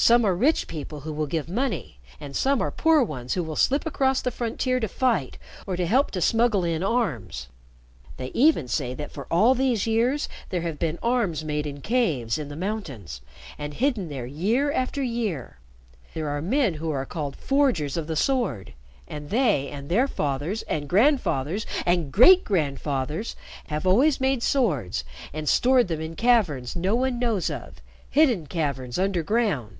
[0.00, 3.56] Some are rich people who will give money, and some are poor ones who will
[3.56, 7.48] slip across the frontier to fight or to help to smuggle in arms.
[8.16, 12.38] They even say that for all these years there have been arms made in caves
[12.38, 13.20] in the mountains,
[13.58, 15.58] and hidden there year after year.
[16.14, 18.74] There are men who are called Forgers of the Sword,
[19.08, 23.34] and they, and their fathers, and grandfathers, and great grandfathers
[23.66, 28.96] have always made swords and stored them in caverns no one knows of, hidden caverns
[28.96, 29.74] underground."